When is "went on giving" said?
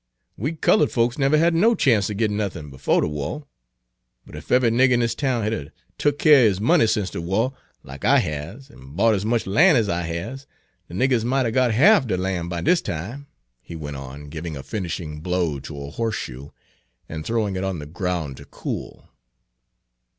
13.75-14.57